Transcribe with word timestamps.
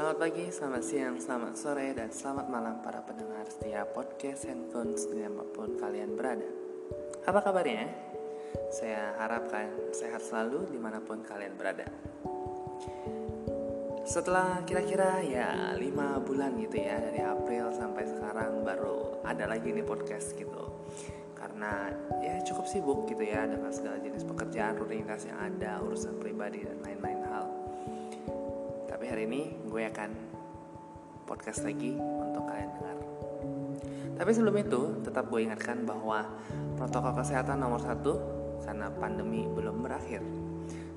Selamat 0.00 0.16
pagi, 0.16 0.48
selamat 0.48 0.80
siang, 0.80 1.16
selamat 1.20 1.54
sore, 1.60 1.92
dan 1.92 2.08
selamat 2.08 2.48
malam 2.48 2.80
para 2.80 3.04
pendengar 3.04 3.44
setiap 3.44 3.92
podcast 3.92 4.48
handphone 4.48 4.96
di 4.96 5.12
mana 5.12 5.44
pun 5.44 5.76
kalian 5.76 6.16
berada. 6.16 6.48
Apa 7.28 7.44
kabarnya? 7.44 7.84
Saya 8.72 9.12
harapkan 9.20 9.92
sehat 9.92 10.24
selalu 10.24 10.72
di 10.72 10.80
mana 10.80 11.04
pun 11.04 11.20
kalian 11.20 11.52
berada. 11.52 11.84
Setelah 14.08 14.64
kira-kira 14.64 15.20
ya 15.20 15.76
5 15.76 15.84
bulan 16.24 16.56
gitu 16.56 16.80
ya 16.80 16.96
dari 16.96 17.20
April 17.20 17.68
sampai 17.76 18.08
sekarang 18.08 18.64
baru 18.64 19.20
ada 19.28 19.52
lagi 19.52 19.68
nih 19.68 19.84
podcast 19.84 20.32
gitu 20.32 20.80
karena 21.36 21.92
ya 22.24 22.40
cukup 22.48 22.64
sibuk 22.64 23.04
gitu 23.04 23.20
ya 23.20 23.44
dengan 23.44 23.68
segala 23.68 24.00
jenis 24.00 24.24
pekerjaan 24.24 24.80
rutinitas 24.80 25.28
yang 25.28 25.36
ada 25.44 25.76
urusan 25.84 26.16
pribadi 26.16 26.64
dan 26.64 26.80
lain-lain 26.80 27.19
hari 29.10 29.26
ini 29.26 29.42
gue 29.66 29.82
akan 29.90 30.10
podcast 31.26 31.66
lagi 31.66 31.98
untuk 31.98 32.46
kalian 32.46 32.70
dengar. 32.78 32.96
Tapi 34.14 34.30
sebelum 34.30 34.54
itu, 34.62 34.80
tetap 35.02 35.26
gue 35.26 35.42
ingatkan 35.42 35.82
bahwa 35.82 36.30
protokol 36.78 37.18
kesehatan 37.18 37.58
nomor 37.58 37.82
satu 37.82 38.14
karena 38.62 38.86
pandemi 38.94 39.50
belum 39.50 39.82
berakhir. 39.82 40.22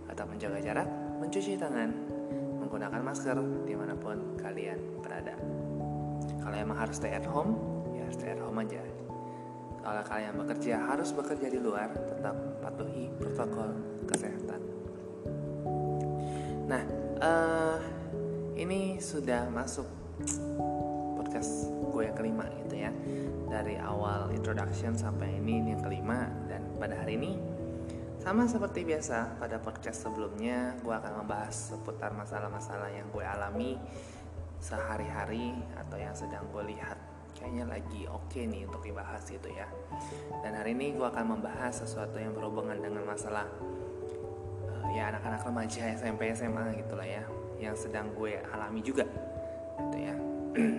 Tetap 0.06 0.30
menjaga 0.30 0.62
jarak, 0.62 0.86
mencuci 1.18 1.58
tangan, 1.58 1.90
menggunakan 2.62 3.02
masker 3.02 3.38
di 3.66 3.74
mana 3.74 3.98
pun 3.98 4.38
kalian 4.38 5.02
berada. 5.02 5.34
Kalau 6.38 6.54
emang 6.54 6.78
harus 6.78 7.02
stay 7.02 7.18
at 7.18 7.26
home, 7.26 7.58
ya 7.98 8.06
stay 8.14 8.38
at 8.38 8.42
home 8.46 8.62
aja. 8.62 8.86
Kalau 9.82 10.04
kalian 10.06 10.38
bekerja 10.38 10.86
harus 10.86 11.10
bekerja 11.18 11.50
di 11.50 11.58
luar, 11.58 11.90
tetap 11.98 12.38
patuhi 12.62 13.10
protokol 13.18 13.74
kesehatan. 14.06 14.62
Nah, 16.70 16.84
uh, 17.20 17.93
ini 18.74 18.98
sudah 18.98 19.54
masuk 19.54 19.86
podcast 21.14 21.70
gue 21.94 22.10
yang 22.10 22.18
kelima 22.18 22.50
gitu 22.66 22.76
ya. 22.82 22.90
Dari 23.46 23.78
awal 23.78 24.34
introduction 24.34 24.98
sampai 24.98 25.38
ini 25.38 25.62
ini 25.62 25.70
yang 25.78 25.84
kelima. 25.86 26.26
Dan 26.50 26.74
pada 26.82 26.98
hari 26.98 27.22
ini 27.22 27.38
sama 28.18 28.50
seperti 28.50 28.82
biasa 28.82 29.38
pada 29.38 29.62
podcast 29.62 30.10
sebelumnya 30.10 30.74
gue 30.82 30.90
akan 30.90 31.22
membahas 31.22 31.54
seputar 31.54 32.18
masalah-masalah 32.18 32.90
yang 32.90 33.06
gue 33.14 33.22
alami 33.22 33.78
sehari-hari 34.58 35.54
atau 35.78 35.98
yang 36.02 36.18
sedang 36.18 36.42
gue 36.50 36.74
lihat. 36.74 36.98
Kayaknya 37.38 37.78
lagi 37.78 38.02
oke 38.10 38.26
okay 38.34 38.50
nih 38.50 38.66
untuk 38.66 38.82
dibahas 38.82 39.22
gitu 39.30 39.54
ya. 39.54 39.70
Dan 40.42 40.58
hari 40.58 40.74
ini 40.74 40.98
gue 40.98 41.06
akan 41.06 41.38
membahas 41.38 41.86
sesuatu 41.86 42.18
yang 42.18 42.34
berhubungan 42.34 42.82
dengan 42.82 43.06
masalah 43.06 43.46
uh, 44.66 44.90
ya 44.98 45.14
anak-anak 45.14 45.46
remaja 45.46 45.94
SMP 45.94 46.34
SMA 46.34 46.74
gitulah 46.82 47.06
ya 47.06 47.43
yang 47.62 47.76
sedang 47.78 48.14
gue 48.16 48.40
alami 48.52 48.82
juga 48.82 49.06
gitu 49.80 49.98
ya. 49.98 50.16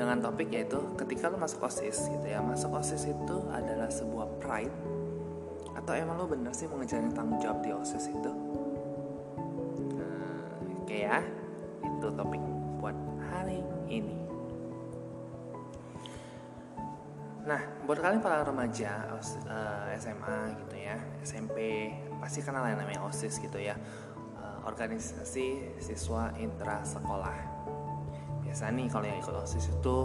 Dengan 0.00 0.16
topik 0.24 0.48
yaitu 0.48 0.80
ketika 0.96 1.28
lo 1.28 1.36
masuk 1.36 1.66
osis 1.68 2.08
gitu 2.08 2.26
ya. 2.26 2.40
Masuk 2.40 2.72
osis 2.72 3.04
itu 3.08 3.36
adalah 3.52 3.92
sebuah 3.92 4.40
pride. 4.40 4.72
Atau 5.76 5.92
emang 5.96 6.20
lo 6.20 6.26
bener 6.28 6.52
sih 6.56 6.68
ngejalanin 6.68 7.12
tanggung 7.12 7.40
jawab 7.40 7.60
di 7.60 7.70
osis 7.72 8.08
itu? 8.08 8.32
Nah, 9.96 10.40
oke 10.84 10.96
ya. 10.96 11.20
Itu 11.84 12.08
topik 12.16 12.42
buat 12.80 12.96
hari 13.28 13.60
ini. 13.92 14.16
Nah, 17.44 17.60
buat 17.88 17.98
kalian 17.98 18.22
para 18.22 18.44
remaja 18.46 19.10
SMA 19.98 20.36
eh, 20.38 20.48
gitu 20.64 20.76
ya, 20.76 20.96
SMP, 21.24 21.88
pasti 22.20 22.44
kenal 22.44 22.68
yang 22.68 22.78
namanya 22.78 23.02
OSIS 23.08 23.40
gitu 23.40 23.58
ya 23.58 23.74
organisasi 24.66 25.78
siswa 25.80 26.32
intra 26.36 26.84
sekolah. 26.84 27.38
Biasa 28.44 28.72
nih 28.74 28.86
kalau 28.90 29.06
yang 29.06 29.18
ikut 29.22 29.34
OSIS 29.34 29.70
itu 29.70 29.96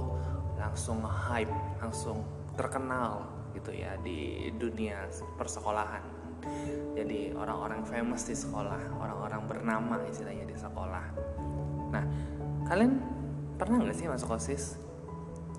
langsung 0.55 1.03
hype, 1.03 1.51
langsung 1.81 2.23
terkenal 2.55 3.27
gitu 3.55 3.71
ya 3.71 3.95
di 4.03 4.51
dunia 4.55 5.07
persekolahan. 5.39 6.03
Jadi 6.95 7.33
orang-orang 7.33 7.81
famous 7.83 8.27
di 8.27 8.35
sekolah, 8.37 9.01
orang-orang 9.01 9.41
bernama 9.49 9.95
istilahnya 10.07 10.45
di 10.45 10.55
sekolah. 10.55 11.05
Nah, 11.91 12.03
kalian 12.69 13.01
pernah 13.57 13.81
nggak 13.81 13.97
sih 13.97 14.07
masuk 14.07 14.35
OSIS? 14.35 14.77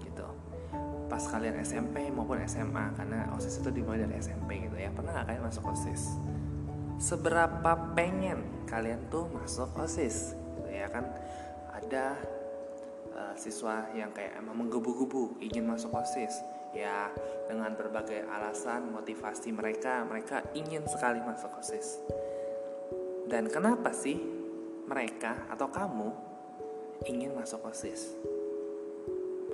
Gitu. 0.00 0.26
Pas 1.10 1.22
kalian 1.26 1.58
SMP 1.60 2.08
maupun 2.14 2.38
SMA, 2.46 2.94
karena 2.94 3.28
OSIS 3.34 3.60
itu 3.60 3.68
dimulai 3.74 4.06
dari 4.06 4.14
SMP 4.20 4.68
gitu 4.68 4.76
ya. 4.78 4.88
Pernah 4.94 5.20
nggak 5.20 5.26
kalian 5.26 5.44
masuk 5.44 5.64
OSIS? 5.66 6.16
Seberapa 6.96 7.92
pengen 7.92 8.66
kalian 8.66 9.08
tuh 9.12 9.28
masuk 9.30 9.72
osis 9.80 10.36
gitu 10.58 10.70
ya 10.70 10.88
kan? 10.88 11.04
Ada 11.76 12.16
uh, 13.12 13.34
siswa 13.36 13.88
yang 13.92 14.12
kayak 14.12 14.40
emang 14.40 14.66
menggebu-gebu 14.66 15.40
ingin 15.44 15.64
masuk 15.68 15.92
osis 15.96 16.40
ya 16.76 17.08
dengan 17.48 17.72
berbagai 17.72 18.28
alasan 18.28 18.92
motivasi 18.92 19.48
mereka 19.54 20.04
mereka 20.04 20.44
ingin 20.52 20.84
sekali 20.84 21.24
masuk 21.24 21.48
osis 21.56 22.04
dan 23.32 23.48
kenapa 23.48 23.96
sih 23.96 24.20
mereka 24.84 25.48
atau 25.48 25.72
kamu 25.72 26.12
ingin 27.08 27.32
masuk 27.32 27.64
osis 27.64 28.12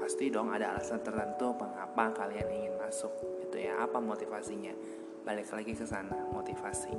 pasti 0.03 0.35
dong 0.35 0.51
ada 0.51 0.75
alasan 0.75 0.99
tertentu 0.99 1.55
mengapa 1.55 2.11
kalian 2.11 2.51
ingin 2.51 2.75
masuk 2.75 3.15
gitu 3.47 3.63
ya. 3.63 3.87
Apa 3.87 4.03
motivasinya 4.03 4.75
balik 5.23 5.49
lagi 5.55 5.73
ke 5.75 5.87
sana 5.87 6.19
motivasi. 6.35 6.93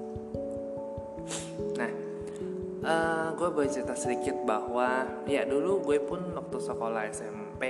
Nah 1.76 1.92
uh, 2.84 2.88
eh, 2.88 3.28
gue 3.36 3.48
boleh 3.52 3.70
cerita 3.72 3.96
sedikit 3.96 4.36
bahwa 4.44 5.24
ya 5.28 5.44
dulu 5.48 5.84
gue 5.84 6.00
pun 6.04 6.20
waktu 6.36 6.58
sekolah 6.60 7.08
SMP 7.12 7.64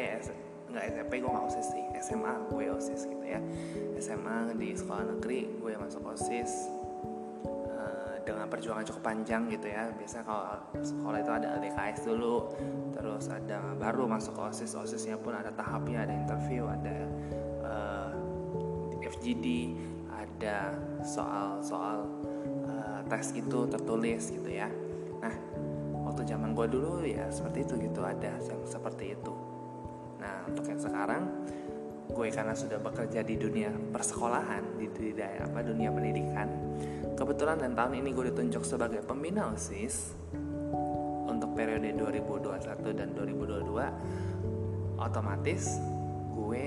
nggak 0.74 0.86
SMP 0.90 1.22
gue 1.22 1.30
nggak 1.30 1.46
osis 1.50 1.68
sih. 1.70 1.86
SMA 2.02 2.34
gue 2.50 2.66
osis 2.74 3.02
gitu 3.06 3.26
ya. 3.26 3.42
SMA 4.02 4.58
di 4.58 4.74
sekolah 4.74 5.18
negeri 5.18 5.62
gue 5.62 5.74
masuk 5.78 6.02
osis 6.14 6.70
uh, 7.46 8.18
dengan 8.26 8.50
perjuangan 8.50 8.86
cukup 8.90 9.04
panjang 9.06 9.50
gitu 9.54 9.70
ya. 9.70 9.94
Biasa 9.94 10.26
kalau 10.26 10.46
sekolah 10.82 11.18
itu 11.22 11.32
ada 11.34 11.48
LDKS 11.62 12.10
dulu 12.10 12.36
terus 12.94 13.30
ada 13.30 13.74
baru 13.78 14.10
masuk 14.10 14.38
osis 14.38 14.74
osisnya 14.74 15.18
pun 15.18 15.38
ada 15.38 15.54
tahapnya 15.54 16.10
ada 16.10 16.14
interview 16.14 16.66
ada 16.66 16.98
uh, 17.62 18.12
eh, 19.02 19.10
FGD 19.14 19.46
ada 20.34 20.76
soal-soal 21.06 22.10
uh, 22.68 23.02
tes 23.08 23.32
gitu 23.32 23.70
tertulis 23.70 24.34
gitu 24.34 24.50
ya. 24.50 24.68
Nah 25.22 25.36
waktu 26.10 26.28
zaman 26.28 26.52
gue 26.52 26.68
dulu 26.68 27.06
ya 27.06 27.30
seperti 27.32 27.64
itu 27.64 27.74
gitu 27.90 28.02
ada 28.04 28.38
yang 28.44 28.64
seperti 28.68 29.16
itu. 29.16 29.34
Nah 30.20 30.46
untuk 30.50 30.66
yang 30.68 30.82
sekarang 30.82 31.24
gue 32.12 32.28
karena 32.30 32.54
sudah 32.54 32.78
bekerja 32.84 33.24
di 33.24 33.40
dunia 33.40 33.72
persekolahan 33.72 34.76
di, 34.76 34.92
di 34.92 35.10
apa 35.24 35.64
dunia 35.64 35.88
pendidikan 35.90 36.46
kebetulan 37.16 37.58
dan 37.64 37.72
tahun 37.74 38.04
ini 38.04 38.10
gue 38.12 38.26
ditunjuk 38.36 38.64
sebagai 38.68 39.00
pembina 39.08 39.48
osis 39.56 40.12
untuk 41.26 41.56
periode 41.56 41.96
2021 41.96 43.00
dan 43.00 43.16
2022 43.16 45.00
otomatis 45.00 45.80
gue 46.36 46.66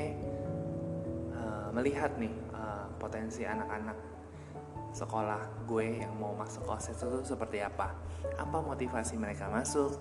uh, 1.36 1.68
melihat 1.76 2.16
nih 2.16 2.32
potensi 2.96 3.44
anak-anak 3.44 4.16
sekolah 4.96 5.68
gue 5.68 6.00
yang 6.00 6.16
mau 6.16 6.32
masuk 6.32 6.64
OSIS 6.72 6.96
itu 6.96 7.20
seperti 7.36 7.60
apa? 7.60 7.92
Apa 8.40 8.64
motivasi 8.64 9.20
mereka 9.20 9.44
masuk? 9.52 9.92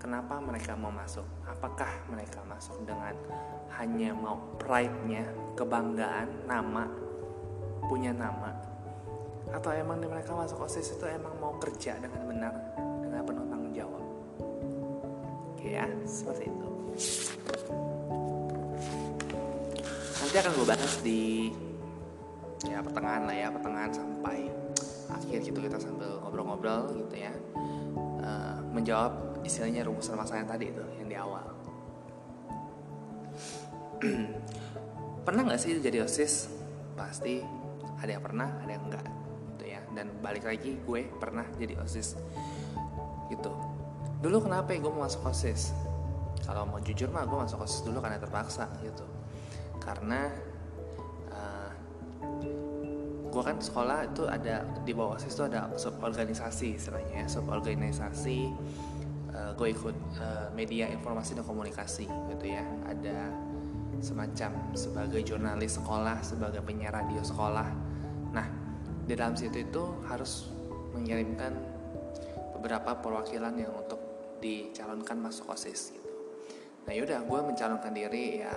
Kenapa 0.00 0.40
mereka 0.40 0.72
mau 0.72 0.88
masuk? 0.88 1.26
Apakah 1.44 1.90
mereka 2.08 2.40
masuk 2.48 2.80
dengan 2.88 3.12
hanya 3.76 4.16
mau 4.16 4.40
pride-nya 4.56 5.28
kebanggaan 5.52 6.48
nama 6.48 6.88
punya 7.92 8.16
nama? 8.16 8.56
Atau 9.52 9.68
emang 9.76 10.00
mereka 10.00 10.32
masuk 10.32 10.64
OSIS 10.64 10.96
itu 10.96 11.04
emang 11.04 11.36
mau 11.36 11.52
kerja 11.60 12.00
dengan 12.00 12.24
benar 12.24 12.52
dengan 13.04 13.22
penuh 13.28 13.46
tanggung 13.52 13.74
jawab? 13.76 14.04
Oke 15.52 15.76
ya 15.76 15.84
seperti 16.08 16.48
itu. 16.48 16.68
Nanti 20.24 20.36
akan 20.40 20.52
gue 20.56 20.66
bahas 20.68 20.94
di 21.04 21.20
ya 22.66 22.82
pertengahan 22.82 23.22
lah 23.28 23.36
ya 23.36 23.48
pertengahan 23.54 23.92
sampai 23.94 24.50
akhir 25.08 25.38
gitu 25.46 25.58
kita 25.62 25.78
sambil 25.78 26.18
ngobrol-ngobrol 26.24 26.90
gitu 26.96 27.14
ya. 27.14 27.32
Uh, 28.18 28.58
menjawab 28.74 29.40
istilahnya 29.46 29.86
rumusan 29.86 30.18
masalah 30.18 30.42
yang 30.42 30.50
tadi 30.50 30.66
itu 30.74 30.82
yang 30.98 31.08
di 31.08 31.16
awal. 31.16 31.46
Pernah 35.26 35.42
nggak 35.46 35.60
sih 35.60 35.78
jadi 35.78 36.02
osis? 36.02 36.50
Pasti. 36.98 37.42
Ada 37.98 38.14
yang 38.14 38.22
pernah 38.22 38.62
ada 38.62 38.70
yang 38.70 38.84
enggak 38.86 39.06
gitu 39.58 39.64
ya. 39.74 39.82
Dan 39.90 40.22
balik 40.22 40.46
lagi 40.46 40.78
gue 40.78 41.10
pernah 41.18 41.42
jadi 41.58 41.74
osis 41.82 42.14
gitu. 43.26 43.50
Dulu 44.22 44.46
kenapa 44.46 44.70
ya 44.70 44.78
gue 44.78 44.92
mau 44.94 45.02
masuk 45.02 45.26
osis? 45.26 45.74
Kalau 46.46 46.62
mau 46.70 46.78
jujur 46.78 47.10
mah 47.10 47.26
gue 47.26 47.38
masuk 47.42 47.66
osis 47.66 47.82
dulu 47.82 47.98
karena 47.98 48.22
terpaksa 48.22 48.70
gitu. 48.86 49.02
Karena 49.82 50.30
gue 53.38 53.44
kan 53.46 53.62
sekolah 53.62 54.10
itu 54.10 54.26
ada 54.26 54.66
di 54.82 54.90
bawah 54.90 55.14
OSIS 55.14 55.38
itu 55.38 55.46
ada 55.46 55.70
sub 55.78 55.94
organisasi 56.02 56.74
istilahnya 56.74 57.22
ya 57.22 57.26
sub 57.30 57.46
organisasi 57.46 58.50
gue 59.58 59.68
ikut 59.74 59.96
uh, 60.18 60.48
media 60.54 60.90
informasi 60.90 61.38
dan 61.38 61.44
komunikasi 61.46 62.06
gitu 62.06 62.46
ya. 62.46 62.64
Ada 62.86 63.30
semacam 63.98 64.50
sebagai 64.78 65.20
jurnalis 65.26 65.78
sekolah 65.82 66.22
sebagai 66.22 66.62
penyiar 66.62 66.94
radio 66.94 67.22
sekolah. 67.22 67.68
Nah 68.34 68.46
di 69.06 69.14
dalam 69.18 69.34
situ 69.34 69.66
itu 69.66 69.84
harus 70.06 70.50
mengirimkan 70.94 71.54
beberapa 72.58 72.98
perwakilan 72.98 73.54
yang 73.58 73.74
untuk 73.74 73.98
dicalonkan 74.38 75.18
masuk 75.18 75.50
osis 75.50 75.94
gitu. 75.94 76.10
Nah 76.86 76.92
yaudah 76.94 77.22
gue 77.26 77.40
mencalonkan 77.42 77.92
diri 77.94 78.42
ya 78.42 78.54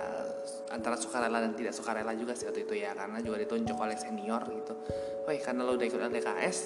antara 0.72 0.96
sukarela 0.96 1.38
dan 1.38 1.52
tidak 1.52 1.76
sukarela 1.76 2.16
juga 2.16 2.32
sih 2.32 2.48
waktu 2.48 2.64
itu 2.64 2.74
ya 2.80 2.96
karena 2.96 3.20
juga 3.20 3.36
ditunjuk 3.44 3.76
oleh 3.76 3.96
senior 4.00 4.42
gitu. 4.48 4.74
Woi 5.28 5.38
karena 5.38 5.62
lo 5.62 5.76
udah 5.76 5.86
ikut 5.86 6.00
LDKS 6.00 6.58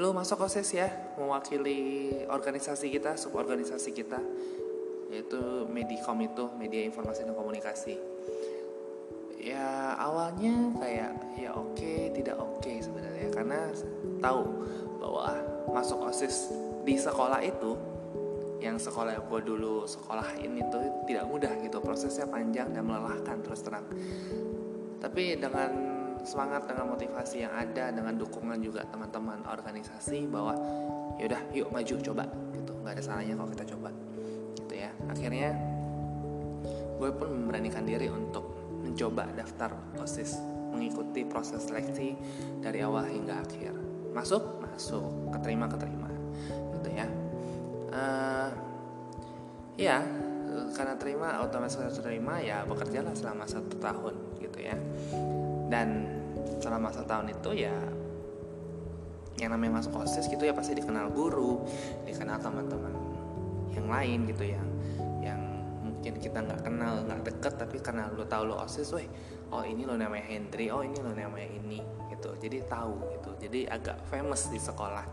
lo 0.00 0.16
masuk 0.16 0.48
osis 0.48 0.72
ya 0.72 0.88
mewakili 1.20 2.08
organisasi 2.32 2.88
kita 2.88 3.12
suborganisasi 3.20 3.92
kita 3.92 4.16
yaitu 5.12 5.68
Medicom 5.68 6.16
itu 6.24 6.48
media 6.56 6.80
informasi 6.88 7.28
dan 7.28 7.36
komunikasi. 7.36 8.00
Ya 9.36 9.92
awalnya 10.00 10.72
kayak 10.80 11.12
ya 11.36 11.50
oke 11.52 11.76
okay, 11.76 12.08
tidak 12.16 12.40
oke 12.40 12.62
okay 12.62 12.80
sebenarnya 12.80 13.28
karena 13.34 13.60
tahu 14.22 14.42
bahwa 15.02 15.36
masuk 15.76 15.98
osis 16.08 16.48
di 16.86 16.96
sekolah 16.96 17.42
itu 17.44 17.91
yang 18.62 18.78
sekolah 18.78 19.18
gue 19.26 19.40
dulu 19.42 19.82
sekolah 19.90 20.38
ini 20.38 20.62
tuh 20.70 21.02
tidak 21.10 21.26
mudah 21.26 21.50
gitu 21.66 21.82
prosesnya 21.82 22.30
panjang 22.30 22.70
dan 22.70 22.86
melelahkan 22.86 23.42
terus 23.42 23.66
terang. 23.66 23.82
Tapi 25.02 25.34
dengan 25.34 25.70
semangat 26.22 26.70
dengan 26.70 26.94
motivasi 26.94 27.42
yang 27.42 27.50
ada 27.50 27.90
dengan 27.90 28.14
dukungan 28.14 28.62
juga 28.62 28.86
teman-teman 28.86 29.42
organisasi 29.50 30.30
bahwa 30.30 30.54
yaudah 31.18 31.42
yuk 31.50 31.74
maju 31.74 31.94
coba 31.98 32.24
gitu. 32.54 32.72
Nggak 32.86 32.92
ada 32.94 33.02
salahnya 33.02 33.34
kalau 33.34 33.50
kita 33.50 33.64
coba 33.74 33.90
gitu 34.54 34.74
ya. 34.78 34.90
Akhirnya 35.10 35.50
gue 37.02 37.10
pun 37.10 37.28
memberanikan 37.34 37.82
diri 37.82 38.06
untuk 38.06 38.46
mencoba 38.78 39.26
daftar 39.34 39.74
osis 39.98 40.38
mengikuti 40.70 41.26
proses 41.26 41.66
seleksi 41.66 42.14
dari 42.62 42.78
awal 42.86 43.10
hingga 43.10 43.42
akhir. 43.42 43.74
Masuk 44.14 44.62
masuk 44.62 45.34
keterima 45.34 45.66
keterima 45.66 46.08
gitu 46.78 46.90
ya 46.96 47.06
uh, 47.92 48.48
ya 49.76 50.00
karena 50.72 50.96
terima 51.00 51.40
otomatis 51.44 51.76
terima 52.00 52.40
ya 52.40 52.64
bekerjalah 52.64 53.12
selama 53.16 53.44
satu 53.44 53.76
tahun 53.80 54.14
gitu 54.40 54.58
ya. 54.60 54.76
Dan 55.68 56.20
selama 56.60 56.92
satu 56.92 57.06
tahun 57.08 57.26
itu 57.32 57.50
ya 57.64 57.76
yang 59.40 59.50
namanya 59.58 59.82
masuk 59.82 60.04
osis 60.04 60.28
gitu 60.28 60.44
ya 60.44 60.54
pasti 60.54 60.76
dikenal 60.76 61.10
guru 61.10 61.64
dikenal 62.06 62.38
teman-teman 62.38 62.94
yang 63.74 63.86
lain 63.88 64.28
gitu 64.28 64.44
yang 64.44 64.68
yang 65.18 65.40
mungkin 65.82 66.14
kita 66.20 66.38
nggak 66.44 66.62
kenal 66.62 67.02
nggak 67.02 67.20
deket 67.26 67.54
tapi 67.58 67.80
karena 67.82 68.06
lo 68.12 68.22
tahu 68.28 68.52
lo 68.52 68.62
osis 68.62 68.92
weh 68.94 69.08
oh 69.50 69.64
ini 69.66 69.82
lo 69.88 69.98
namanya 69.98 70.30
Hendry 70.30 70.68
oh 70.70 70.84
ini 70.84 70.94
lo 71.00 71.10
namanya 71.10 71.48
ini 71.48 71.82
jadi 72.42 72.58
tahu 72.66 72.98
gitu. 73.14 73.30
Jadi 73.46 73.60
agak 73.70 74.02
famous 74.10 74.50
di 74.50 74.58
sekolah. 74.58 75.06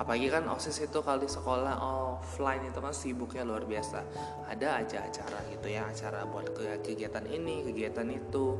Apalagi 0.00 0.32
kan 0.32 0.48
osis 0.48 0.80
itu 0.80 0.98
kalau 1.04 1.20
di 1.20 1.28
sekolah 1.28 1.76
offline 1.76 2.72
itu 2.72 2.80
kan 2.80 2.96
sibuknya 2.96 3.44
luar 3.44 3.68
biasa. 3.68 4.00
Ada 4.48 4.80
aja 4.80 5.04
acara 5.04 5.44
gitu 5.52 5.68
ya 5.68 5.84
acara 5.84 6.24
buat 6.24 6.56
kegiatan 6.56 7.28
ini 7.28 7.68
kegiatan 7.68 8.08
itu. 8.08 8.56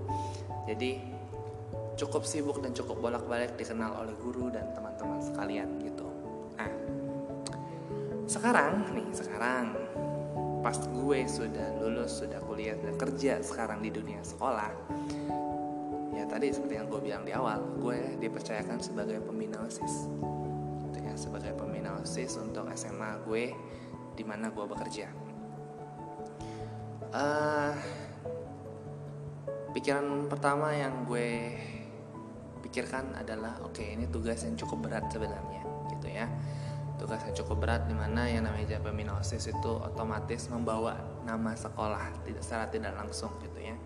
Jadi 0.68 1.00
cukup 1.96 2.28
sibuk 2.28 2.60
dan 2.60 2.76
cukup 2.76 3.00
bolak-balik 3.00 3.56
dikenal 3.56 4.04
oleh 4.04 4.12
guru 4.20 4.52
dan 4.52 4.68
teman-teman 4.76 5.24
sekalian 5.24 5.80
gitu. 5.80 6.04
Nah 6.60 6.72
sekarang 8.28 8.84
nih 8.92 9.08
sekarang 9.16 9.72
pas 10.60 10.76
gue 10.76 11.20
sudah 11.24 11.80
lulus 11.80 12.20
sudah 12.20 12.36
kuliah 12.44 12.76
dan 12.76 12.92
kerja 13.00 13.40
sekarang 13.40 13.80
di 13.80 13.88
dunia 13.88 14.20
sekolah 14.20 14.68
tadi 16.26 16.50
seperti 16.50 16.74
yang 16.80 16.88
gue 16.90 17.00
bilang 17.00 17.22
di 17.22 17.32
awal 17.32 17.62
gue 17.78 18.18
dipercayakan 18.18 18.82
sebagai 18.82 19.22
pembina 19.22 19.62
osis 19.64 20.08
gitu 20.88 20.98
ya 21.00 21.14
sebagai 21.14 21.52
pembina 21.54 21.94
osis 22.02 22.36
untuk 22.40 22.66
SMA 22.74 23.22
gue 23.24 23.54
di 24.16 24.24
mana 24.26 24.52
gue 24.52 24.64
bekerja. 24.68 25.08
Uh, 27.10 27.74
pikiran 29.74 30.30
pertama 30.30 30.70
yang 30.76 31.08
gue 31.08 31.58
pikirkan 32.62 33.18
adalah 33.18 33.58
oke 33.66 33.74
okay, 33.74 33.98
ini 33.98 34.06
tugas 34.06 34.46
yang 34.46 34.54
cukup 34.54 34.90
berat 34.90 35.08
sebenarnya 35.08 35.62
gitu 35.96 36.08
ya. 36.10 36.28
Tugas 37.00 37.24
yang 37.24 37.32
cukup 37.32 37.64
berat 37.64 37.88
di 37.88 37.96
mana 37.96 38.28
yang 38.28 38.44
namanya 38.44 38.76
pembina 38.84 39.16
osis 39.16 39.48
itu 39.48 39.72
otomatis 39.80 40.52
membawa 40.52 41.00
nama 41.24 41.56
sekolah 41.56 42.28
tidak 42.28 42.42
secara 42.44 42.64
tidak 42.68 42.92
langsung 42.92 43.32
gitu 43.40 43.72
ya 43.72 43.76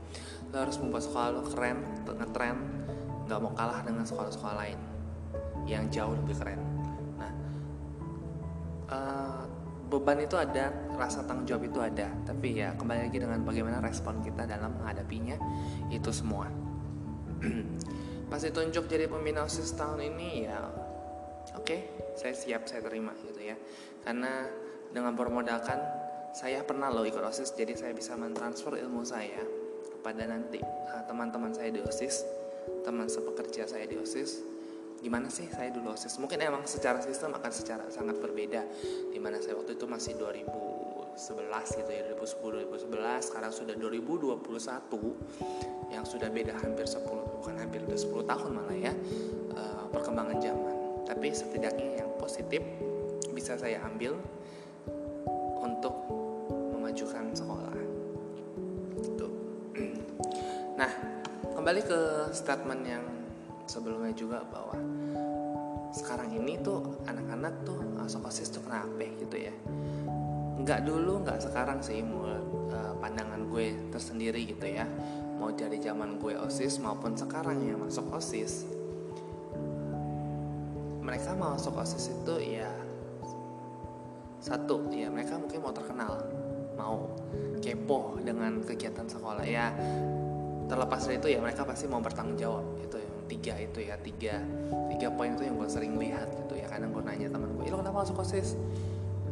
lo 0.55 0.62
harus 0.62 0.79
membuat 0.79 1.03
sekolah 1.03 1.29
lo 1.35 1.43
keren 1.51 1.83
ngetren 2.06 2.59
nggak 3.27 3.39
mau 3.43 3.51
kalah 3.59 3.83
dengan 3.83 4.06
sekolah-sekolah 4.06 4.55
lain 4.55 4.79
yang 5.67 5.91
jauh 5.91 6.15
lebih 6.15 6.39
keren. 6.39 6.61
Nah 7.19 7.33
uh, 8.95 9.43
beban 9.91 10.23
itu 10.23 10.39
ada 10.39 10.71
rasa 10.95 11.27
tanggung 11.27 11.43
jawab 11.43 11.67
itu 11.67 11.83
ada. 11.83 12.06
Tapi 12.23 12.62
ya 12.62 12.79
kembali 12.79 13.11
lagi 13.11 13.19
dengan 13.19 13.43
bagaimana 13.43 13.83
respon 13.83 14.23
kita 14.23 14.47
dalam 14.47 14.79
menghadapinya 14.79 15.35
itu 15.91 16.15
semua. 16.15 16.47
Pas 18.31 18.39
ditunjuk 18.39 18.87
jadi 18.87 19.11
pembina 19.11 19.43
osis 19.43 19.75
tahun 19.75 20.06
ini 20.15 20.47
ya 20.47 20.71
oke 21.59 21.67
okay, 21.67 21.81
saya 22.15 22.37
siap 22.37 22.71
saya 22.71 22.85
terima 22.87 23.11
gitu 23.27 23.43
ya. 23.43 23.59
Karena 24.06 24.47
dengan 24.95 25.19
bermodalkan 25.19 25.83
saya 26.31 26.62
pernah 26.62 26.93
loh 26.95 27.03
ikut 27.03 27.25
osis 27.25 27.51
jadi 27.59 27.75
saya 27.75 27.91
bisa 27.97 28.15
mentransfer 28.15 28.79
ilmu 28.79 29.03
saya 29.03 29.63
pada 30.05 30.29
nanti 30.29 30.61
uh, 30.61 31.03
teman-teman 31.09 31.56
saya 31.56 31.73
di 31.73 31.81
OSIS, 31.81 32.29
teman 32.85 33.09
sepekerja 33.09 33.65
saya 33.65 33.89
di 33.89 33.97
OSIS, 33.97 34.45
gimana 35.01 35.33
sih 35.33 35.49
saya 35.49 35.73
dulu 35.73 35.97
OSIS? 35.97 36.21
Mungkin 36.21 36.37
emang 36.45 36.69
secara 36.69 37.01
sistem 37.01 37.33
akan 37.33 37.49
secara 37.49 37.89
sangat 37.89 38.21
berbeda. 38.21 38.61
Di 39.09 39.17
mana 39.17 39.41
saya 39.41 39.56
waktu 39.56 39.81
itu 39.81 39.89
masih 39.89 40.21
2011 40.21 41.81
gitu 41.81 41.91
ya, 41.91 42.05
2010 42.12 42.93
2011, 42.93 43.33
sekarang 43.33 43.53
sudah 43.56 43.75
2021 43.81 45.97
yang 45.97 46.05
sudah 46.05 46.29
beda 46.29 46.53
hampir 46.61 46.85
10 46.85 47.01
bukan 47.41 47.56
hampir 47.56 47.81
udah 47.89 47.97
10 47.97 48.29
tahun 48.29 48.51
malah 48.53 48.77
ya 48.77 48.93
uh, 49.56 49.89
perkembangan 49.89 50.37
zaman. 50.37 50.77
Tapi 51.08 51.32
setidaknya 51.32 52.05
yang 52.05 52.13
positif 52.20 52.61
bisa 53.32 53.56
saya 53.56 53.81
ambil 53.89 54.20
kembali 61.65 61.81
ke 61.81 62.29
statement 62.37 62.85
yang 62.85 63.01
sebelumnya 63.65 64.13
juga 64.13 64.44
bahwa 64.53 64.77
sekarang 65.97 66.37
ini 66.37 66.61
tuh 66.61 67.01
anak-anak 67.09 67.65
tuh 67.65 67.81
masuk 67.97 68.29
osis 68.29 68.53
tuh 68.53 68.61
kenapa 68.61 69.01
gitu 69.01 69.33
ya? 69.33 69.55
Nggak 70.61 70.85
dulu 70.85 71.25
nggak 71.25 71.41
sekarang 71.41 71.81
sih 71.81 72.05
menurut 72.05 72.69
uh, 72.69 72.93
pandangan 73.01 73.49
gue 73.49 73.81
tersendiri 73.89 74.44
gitu 74.44 74.77
ya. 74.77 74.85
Mau 75.41 75.56
dari 75.56 75.81
zaman 75.81 76.21
gue 76.21 76.37
osis 76.37 76.85
maupun 76.85 77.17
sekarang 77.17 77.65
yang 77.65 77.81
masuk 77.81 78.13
osis 78.13 78.69
mereka 81.01 81.33
mau 81.33 81.56
masuk 81.56 81.81
osis 81.81 82.13
itu 82.13 82.61
ya 82.61 82.69
satu 84.44 84.93
ya 84.93 85.09
mereka 85.09 85.41
mungkin 85.41 85.65
mau 85.65 85.73
terkenal 85.73 86.29
mau 86.77 87.09
kepo 87.65 88.21
dengan 88.21 88.61
kegiatan 88.61 89.09
sekolah. 89.09 89.49
Ya 89.49 89.73
terlepas 90.65 91.01
dari 91.05 91.17
itu 91.21 91.29
ya 91.37 91.39
mereka 91.41 91.63
pasti 91.67 91.85
mau 91.87 92.01
bertanggung 92.01 92.39
jawab. 92.41 92.65
Itu 92.81 92.97
yang 93.01 93.15
tiga 93.29 93.55
itu 93.61 93.79
ya 93.81 93.97
tiga 94.01 94.41
tiga 94.93 95.09
poin 95.13 95.35
itu 95.35 95.44
yang 95.44 95.56
gue 95.61 95.69
sering 95.69 95.94
lihat 96.01 96.29
gitu 96.33 96.55
ya. 96.59 96.67
Kadang 96.69 96.93
gue 96.93 97.03
nanya 97.05 97.29
teman 97.29 97.51
gue 97.56 97.69
lo 97.69 97.81
kenapa 97.81 98.05
masuk 98.05 98.21
osis? 98.25 98.56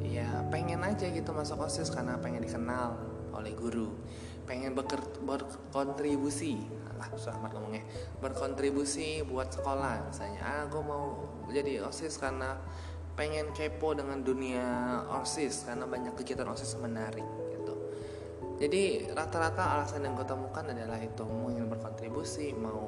Ya 0.03 0.29
pengen 0.53 0.85
aja 0.85 1.09
gitu 1.09 1.31
masuk 1.33 1.65
osis 1.65 1.89
karena 1.89 2.21
pengen 2.21 2.45
dikenal 2.45 2.97
oleh 3.33 3.53
guru. 3.57 3.97
Pengen 4.45 4.77
berkontribusi. 4.77 6.61
Lah 7.01 7.09
susah 7.17 7.39
amat 7.41 7.57
ngomongnya. 7.57 7.85
Berkontribusi 8.21 9.25
buat 9.25 9.49
sekolah 9.55 10.13
misalnya. 10.13 10.41
Ah 10.45 10.65
gue 10.69 10.83
mau 10.85 11.17
jadi 11.49 11.85
osis 11.87 12.21
karena 12.21 12.61
pengen 13.13 13.53
kepo 13.53 13.93
dengan 13.93 14.25
dunia 14.25 14.65
osis 15.21 15.69
karena 15.69 15.85
banyak 15.85 16.17
kegiatan 16.17 16.49
osis 16.49 16.81
menarik 16.81 17.42
jadi 18.63 19.11
rata-rata 19.11 19.75
alasan 19.75 20.07
yang 20.07 20.15
gue 20.15 20.23
temukan 20.23 20.63
adalah 20.63 20.95
itu. 21.03 21.27
Mau 21.27 21.51
ingin 21.51 21.67
berkontribusi 21.67 22.55
mau 22.55 22.87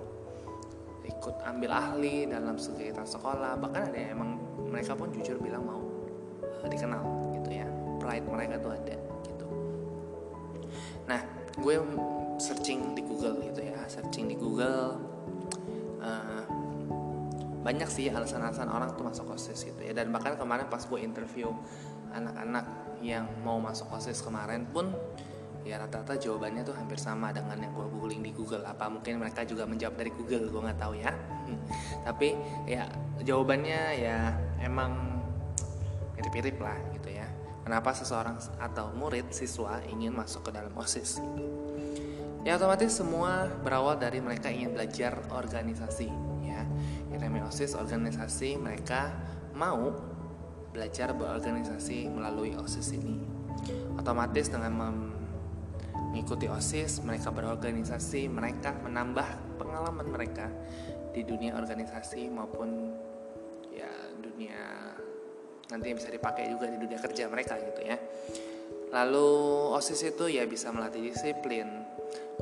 ikut 1.03 1.35
ambil 1.43 1.75
ahli 1.75 2.31
dalam 2.31 2.55
kegiatan 2.55 3.03
sekolah. 3.03 3.59
Bahkan 3.59 3.91
ada 3.91 3.99
yang 3.99 4.15
emang 4.15 4.39
mereka 4.71 4.95
pun 4.95 5.11
jujur 5.11 5.35
bilang 5.43 5.67
mau 5.67 5.83
uh, 6.63 6.69
dikenal 6.71 7.03
gitu 7.43 7.51
ya. 7.59 7.67
Pride 7.99 8.23
mereka 8.23 8.63
tuh 8.63 8.71
ada 8.71 8.95
gitu. 9.27 9.47
Nah 11.11 11.21
gue 11.59 11.75
searching 12.39 12.95
di 12.95 13.03
Google 13.03 13.43
gitu 13.43 13.67
ya. 13.67 13.83
Searching 13.91 14.31
di 14.31 14.39
Google 14.39 15.03
uh, 15.99 16.47
banyak 17.67 17.91
sih 17.91 18.15
alasan-alasan 18.15 18.71
orang 18.71 18.95
tuh 18.95 19.11
masuk 19.11 19.27
osis 19.35 19.67
gitu 19.67 19.83
ya. 19.83 19.91
Dan 19.91 20.15
bahkan 20.15 20.39
kemarin 20.39 20.71
pas 20.71 20.87
gue 20.87 21.03
interview 21.03 21.51
anak-anak 22.15 22.63
yang 23.03 23.27
mau 23.43 23.59
masuk 23.59 23.91
osis 23.91 24.23
kemarin 24.23 24.71
pun 24.71 24.95
ya 25.65 25.81
rata-rata 25.81 26.21
jawabannya 26.21 26.61
tuh 26.61 26.77
hampir 26.77 27.01
sama 27.01 27.33
dengan 27.33 27.57
yang 27.57 27.73
gue 27.73 27.89
googling 27.89 28.21
di 28.21 28.37
Google. 28.37 28.63
Apa 28.69 28.93
mungkin 28.93 29.17
mereka 29.17 29.49
juga 29.49 29.65
menjawab 29.65 29.97
dari 29.97 30.13
Google? 30.13 30.53
Gue 30.53 30.61
nggak 30.61 30.79
tahu 30.79 30.95
ya. 31.01 31.13
Tapi 32.05 32.37
ya 32.69 32.85
jawabannya 33.25 33.81
ya 33.97 34.37
emang 34.61 34.93
mirip-mirip 36.21 36.61
lah 36.61 36.77
gitu 36.93 37.09
ya. 37.17 37.27
Kenapa 37.65 37.97
seseorang 37.97 38.37
atau 38.61 38.93
murid 38.93 39.33
siswa 39.33 39.81
ingin 39.89 40.13
masuk 40.13 40.49
ke 40.49 40.51
dalam 40.53 40.73
osis 40.77 41.17
gitu. 41.17 41.43
ya 42.45 42.61
otomatis 42.61 42.93
semua 42.93 43.49
berawal 43.65 43.97
dari 43.97 44.21
mereka 44.21 44.53
ingin 44.53 44.77
belajar 44.77 45.17
organisasi 45.33 46.13
ya. 46.45 46.61
Yang 47.09 47.49
osis 47.49 47.73
organisasi 47.73 48.61
mereka 48.61 49.17
mau 49.57 49.97
belajar 50.77 51.17
berorganisasi 51.17 52.13
melalui 52.13 52.53
osis 52.59 52.93
ini. 52.93 53.17
Otomatis 53.97 54.53
dengan 54.53 54.77
mengikuti 56.15 56.47
OSIS, 56.47 57.03
mereka 57.03 57.35
berorganisasi, 57.35 58.31
mereka 58.31 58.71
menambah 58.87 59.59
pengalaman 59.59 60.07
mereka 60.07 60.47
di 61.11 61.27
dunia 61.27 61.59
organisasi 61.59 62.31
maupun 62.31 62.95
ya 63.75 63.91
dunia 64.23 64.95
nanti 65.75 65.91
bisa 65.91 66.15
dipakai 66.15 66.55
juga 66.55 66.71
di 66.71 66.79
dunia 66.79 67.03
kerja 67.03 67.27
mereka 67.27 67.59
gitu 67.59 67.83
ya. 67.83 67.99
Lalu 68.95 69.31
OSIS 69.75 70.15
itu 70.15 70.31
ya 70.31 70.47
bisa 70.47 70.71
melatih 70.71 71.03
disiplin, 71.03 71.67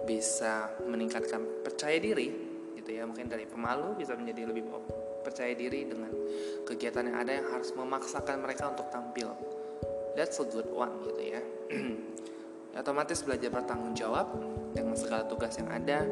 bisa 0.04 0.76
meningkatkan 0.84 1.64
percaya 1.64 1.96
diri 1.96 2.28
gitu 2.76 2.92
ya. 2.92 3.08
Mungkin 3.08 3.32
dari 3.32 3.48
pemalu 3.48 3.96
bisa 3.96 4.12
menjadi 4.12 4.52
lebih 4.52 4.68
percaya 5.24 5.56
diri 5.56 5.88
dengan 5.88 6.12
kegiatan 6.68 7.08
yang 7.08 7.16
ada 7.24 7.40
yang 7.40 7.48
harus 7.48 7.72
memaksakan 7.72 8.36
mereka 8.44 8.68
untuk 8.68 8.92
tampil. 8.92 9.32
That's 10.12 10.36
a 10.36 10.44
good 10.44 10.68
one 10.68 11.08
gitu 11.08 11.22
ya. 11.24 11.40
otomatis 12.76 13.20
belajar 13.20 13.52
bertanggung 13.52 13.92
jawab 13.92 14.32
dengan 14.72 14.96
segala 14.96 15.28
tugas 15.28 15.52
yang 15.60 15.68
ada, 15.68 16.04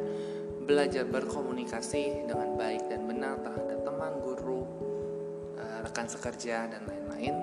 belajar 0.65 1.09
berkomunikasi 1.09 2.29
dengan 2.29 2.55
baik 2.55 2.87
dan 2.93 3.09
benar 3.09 3.41
terhadap 3.41 3.81
teman, 3.81 4.13
guru, 4.21 4.63
eh, 5.57 5.79
rekan 5.83 6.07
sekerja 6.07 6.69
dan 6.69 6.85
lain-lain. 6.85 7.35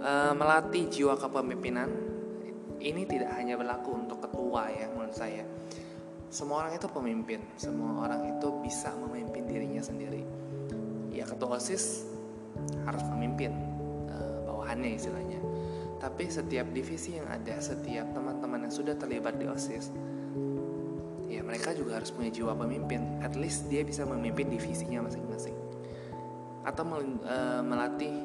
Eh, 0.00 0.32
melatih 0.32 0.88
jiwa 0.88 1.18
kepemimpinan 1.18 1.90
ini 2.80 3.04
tidak 3.04 3.36
hanya 3.36 3.60
berlaku 3.60 3.92
untuk 3.92 4.24
ketua 4.24 4.72
ya 4.72 4.88
menurut 4.88 5.12
saya. 5.12 5.44
Semua 6.30 6.64
orang 6.64 6.78
itu 6.78 6.86
pemimpin, 6.88 7.42
semua 7.58 8.06
orang 8.06 8.38
itu 8.38 8.48
bisa 8.62 8.94
memimpin 8.96 9.44
dirinya 9.44 9.82
sendiri. 9.82 10.22
Ya 11.10 11.26
ketua 11.26 11.58
OSIS 11.58 12.06
harus 12.86 13.02
memimpin 13.12 13.52
uh, 14.08 14.46
bawahannya 14.46 14.96
istilahnya 14.96 15.40
tapi 16.00 16.32
setiap 16.32 16.72
divisi 16.72 17.20
yang 17.20 17.28
ada, 17.28 17.60
setiap 17.60 18.08
teman-teman 18.16 18.64
yang 18.64 18.72
sudah 18.72 18.96
terlibat 18.96 19.36
di 19.36 19.44
OSIS, 19.44 19.92
ya 21.28 21.44
mereka 21.44 21.76
juga 21.76 22.00
harus 22.00 22.08
punya 22.08 22.32
jiwa 22.32 22.56
pemimpin. 22.56 23.20
At 23.20 23.36
least 23.36 23.68
dia 23.68 23.84
bisa 23.84 24.08
memimpin 24.08 24.48
divisinya 24.48 25.04
masing-masing. 25.04 25.52
Atau 26.64 26.88
uh, 26.88 27.60
melatih 27.60 28.16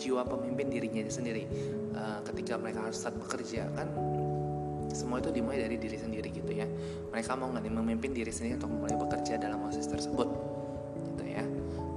jiwa 0.00 0.24
pemimpin 0.24 0.72
dirinya 0.72 1.04
sendiri. 1.12 1.44
Uh, 1.92 2.24
ketika 2.32 2.56
mereka 2.56 2.88
harus 2.88 2.96
start 2.96 3.20
bekerja 3.20 3.68
kan 3.76 3.92
semua 4.88 5.20
itu 5.20 5.28
dimulai 5.28 5.60
dari 5.68 5.76
diri 5.76 6.00
sendiri 6.00 6.32
gitu 6.32 6.48
ya. 6.48 6.64
Mereka 7.12 7.36
mau 7.36 7.52
nggak 7.52 7.68
memimpin 7.68 8.16
diri 8.16 8.32
sendiri 8.32 8.56
untuk 8.56 8.72
mulai 8.72 8.96
bekerja 8.96 9.36
dalam 9.36 9.60
OSIS 9.68 9.84
tersebut 9.84 10.48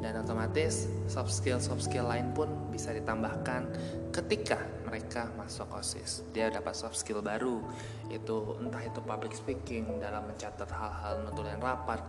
dan 0.01 0.17
otomatis 0.17 0.89
soft 1.05 1.31
skill 1.31 1.61
soft 1.61 1.85
skill 1.85 2.09
lain 2.09 2.33
pun 2.33 2.49
bisa 2.73 2.91
ditambahkan 2.91 3.69
ketika 4.11 4.59
mereka 4.91 5.31
masuk 5.39 5.71
OSIS. 5.71 6.27
Dia 6.35 6.51
dapat 6.51 6.75
soft 6.75 6.99
skill 6.99 7.23
baru 7.23 7.63
itu 8.11 8.59
entah 8.59 8.83
itu 8.83 8.99
public 8.99 9.31
speaking 9.31 10.03
dalam 10.03 10.27
mencatat 10.27 10.67
hal-hal 10.67 11.23
nutulen 11.23 11.55
rapat 11.63 12.03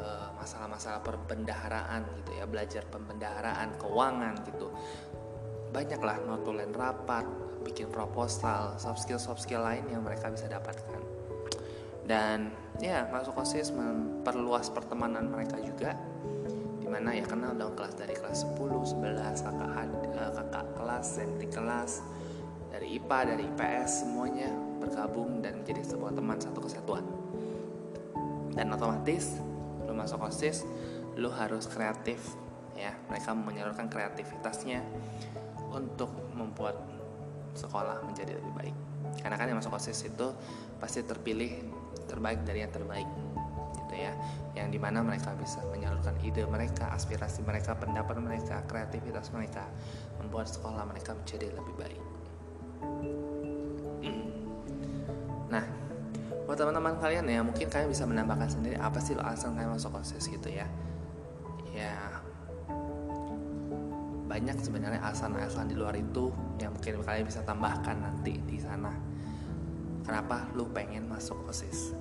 eh, 0.00 0.28
masalah-masalah 0.40 1.04
perbendaharaan 1.04 2.08
gitu 2.24 2.40
ya 2.40 2.48
belajar 2.48 2.88
pembendaharaan 2.88 3.76
keuangan 3.76 4.34
gitu. 4.48 4.72
Banyaklah 5.76 6.24
notulen 6.24 6.72
rapat 6.72 7.28
bikin 7.68 7.92
proposal 7.92 8.80
soft 8.80 9.04
skill 9.04 9.20
soft 9.20 9.44
skill 9.44 9.60
lain 9.60 9.84
yang 9.92 10.00
mereka 10.00 10.32
bisa 10.32 10.48
dapatkan. 10.48 11.04
Dan 12.08 12.48
ya 12.80 13.04
masuk 13.12 13.36
OSIS 13.36 13.76
memperluas 13.76 14.72
pertemanan 14.72 15.28
mereka 15.28 15.60
juga 15.60 15.92
di 16.86 16.94
mana 16.94 17.10
ya 17.10 17.26
kenal 17.26 17.50
dong 17.58 17.74
kelas 17.74 17.98
dari 17.98 18.14
kelas 18.14 18.46
10, 18.46 18.62
11, 18.62 19.42
kakak, 19.42 19.90
uh, 19.90 20.30
kakak 20.38 20.66
kelas, 20.78 21.06
senti 21.18 21.50
kelas 21.50 21.98
dari 22.70 22.94
IPA, 23.02 23.18
dari 23.34 23.42
IPS 23.42 24.06
semuanya 24.06 24.54
bergabung 24.78 25.42
dan 25.42 25.66
menjadi 25.66 25.82
sebuah 25.82 26.14
teman 26.14 26.38
satu 26.38 26.62
kesatuan. 26.62 27.02
Dan 28.54 28.70
otomatis 28.70 29.42
lu 29.82 29.98
masuk 29.98 30.30
OSIS 30.30 30.62
lu 31.18 31.26
harus 31.34 31.66
kreatif 31.66 32.22
ya. 32.78 32.94
Mereka 33.10 33.34
menyalurkan 33.34 33.90
kreativitasnya 33.90 34.78
untuk 35.74 36.14
membuat 36.38 36.78
sekolah 37.58 37.98
menjadi 38.06 38.38
lebih 38.38 38.52
baik. 38.54 38.76
Karena 39.26 39.34
kan 39.34 39.50
yang 39.50 39.58
masuk 39.58 39.74
OSIS 39.74 40.06
itu 40.06 40.30
pasti 40.78 41.02
terpilih 41.02 41.66
terbaik 42.06 42.46
dari 42.46 42.62
yang 42.62 42.70
terbaik 42.70 43.10
ya 43.94 44.12
yang 44.56 44.72
di 44.72 44.80
mana 44.80 45.04
mereka 45.04 45.36
bisa 45.36 45.60
menyalurkan 45.68 46.16
ide 46.24 46.42
mereka 46.48 46.90
aspirasi 46.96 47.44
mereka 47.44 47.76
pendapat 47.76 48.16
mereka 48.18 48.64
kreativitas 48.66 49.30
mereka 49.30 49.68
membuat 50.18 50.48
sekolah 50.48 50.82
mereka 50.88 51.12
menjadi 51.14 51.52
lebih 51.52 51.74
baik. 51.76 52.02
Nah 55.52 55.64
buat 56.46 56.58
teman-teman 56.58 56.98
kalian 56.98 57.26
ya 57.26 57.40
mungkin 57.42 57.66
kalian 57.70 57.90
bisa 57.90 58.06
menambahkan 58.06 58.48
sendiri 58.58 58.78
apa 58.78 58.98
sih 58.98 59.14
alasan 59.14 59.54
kalian 59.54 59.76
masuk 59.76 59.94
osis 59.98 60.26
gitu 60.26 60.48
ya. 60.50 60.66
Ya 61.70 61.94
banyak 64.26 64.58
sebenarnya 64.58 64.98
alasan-alasan 65.06 65.70
di 65.70 65.78
luar 65.78 65.94
itu 65.94 66.34
yang 66.58 66.74
mungkin 66.74 66.98
kalian 67.04 67.26
bisa 67.28 67.46
tambahkan 67.46 68.02
nanti 68.02 68.40
di 68.42 68.58
sana. 68.58 68.90
Kenapa 70.06 70.46
lu 70.54 70.70
pengen 70.70 71.10
masuk 71.10 71.50
osis 71.50 71.94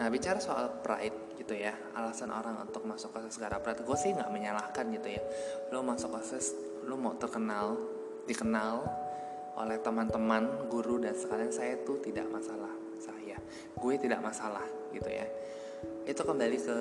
Nah 0.00 0.08
bicara 0.08 0.40
soal 0.40 0.80
pride 0.80 1.36
gitu 1.36 1.52
ya 1.52 1.76
Alasan 1.92 2.32
orang 2.32 2.56
untuk 2.64 2.88
masuk 2.88 3.12
OSIS 3.20 3.36
gara 3.36 3.60
pride 3.60 3.84
Gue 3.84 4.00
sih 4.00 4.16
nggak 4.16 4.32
menyalahkan 4.32 4.88
gitu 4.96 5.12
ya. 5.12 5.22
Lo 5.68 5.84
masuk 5.84 6.16
OSIS 6.16 6.56
Lo 6.88 6.96
mau 6.96 7.12
terkenal 7.20 7.76
Dikenal 8.24 8.80
oleh 9.60 9.76
teman-teman 9.84 10.72
Guru 10.72 11.04
dan 11.04 11.12
sekalian 11.12 11.52
saya 11.52 11.76
tuh 11.84 12.00
tidak 12.00 12.24
masalah 12.32 12.72
Saya. 12.96 13.36
Gue 13.76 14.00
tidak 14.00 14.24
masalah 14.24 14.64
gitu 14.96 15.12
ya. 15.12 15.28
Itu 16.08 16.24
kembali 16.24 16.56
ke 16.56 16.78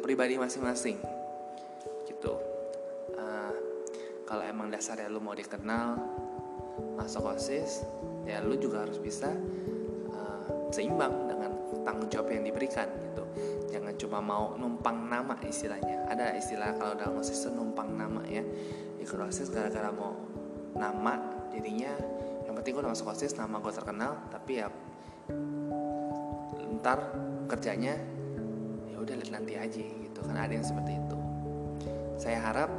pribadi 0.00 0.40
masing-masing 0.40 0.96
Gitu. 2.08 2.32
Uh, 3.12 3.52
Kalau 4.24 4.44
emang 4.48 4.72
dasarnya 4.72 5.12
lo 5.12 5.20
mau 5.20 5.36
dikenal 5.36 6.00
Masuk 6.96 7.28
OSIS 7.28 7.84
Ya 8.24 8.40
lo 8.40 8.56
juga 8.56 8.88
harus 8.88 8.96
bisa 8.96 9.28
uh, 10.16 10.72
Seimbang 10.72 11.21
tanggung 11.82 12.08
jawab 12.08 12.32
yang 12.32 12.46
diberikan 12.46 12.88
gitu. 13.02 13.24
Jangan 13.70 13.94
cuma 13.98 14.18
mau 14.22 14.44
numpang 14.58 15.08
nama 15.08 15.34
istilahnya. 15.42 16.06
Ada 16.10 16.36
istilah 16.38 16.76
kalau 16.78 16.94
dalam 16.96 17.18
osis 17.18 17.42
itu 17.42 17.50
numpang 17.52 17.92
nama 17.94 18.22
ya. 18.26 18.42
Ikut 19.02 19.18
osis 19.18 19.50
gara-gara 19.50 19.90
mau 19.90 20.14
nama 20.72 21.20
jadinya 21.52 21.92
yang 22.48 22.54
penting 22.56 22.72
gue 22.74 22.84
masuk 22.84 23.12
osis 23.12 23.36
nama 23.36 23.60
gue 23.60 23.72
terkenal 23.76 24.16
tapi 24.32 24.64
ya 24.64 24.72
ntar 26.80 27.12
kerjanya 27.44 27.94
ya 28.88 28.96
udah 28.96 29.14
lihat 29.18 29.30
nanti 29.34 29.54
aja 29.58 29.82
gitu. 29.82 30.20
Kan 30.24 30.36
ada 30.38 30.52
yang 30.52 30.64
seperti 30.64 30.96
itu. 30.96 31.18
Saya 32.16 32.38
harap 32.38 32.70